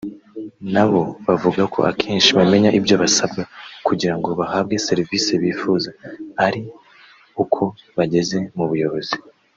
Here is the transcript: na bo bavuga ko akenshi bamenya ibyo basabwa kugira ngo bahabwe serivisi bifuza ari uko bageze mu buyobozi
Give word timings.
na 0.73 0.83
bo 0.89 1.01
bavuga 1.27 1.63
ko 1.73 1.79
akenshi 1.91 2.29
bamenya 2.39 2.69
ibyo 2.79 2.95
basabwa 3.01 3.43
kugira 3.87 4.13
ngo 4.17 4.29
bahabwe 4.39 4.75
serivisi 4.87 5.31
bifuza 5.43 5.89
ari 6.45 6.61
uko 7.43 7.61
bageze 7.97 8.37
mu 8.57 8.65
buyobozi 8.71 9.15